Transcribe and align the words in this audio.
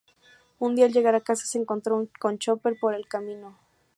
Un 0.57 0.73
día 0.75 0.87
al 0.87 0.93
llegar 0.93 1.13
a 1.13 1.21
casa, 1.21 1.45
se 1.45 1.59
encontró 1.59 2.07
con 2.19 2.39
Chopper 2.39 2.75
por 2.81 2.95
el 2.95 3.07
camino. 3.07 3.59